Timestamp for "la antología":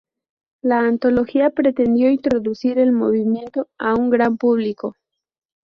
0.63-1.51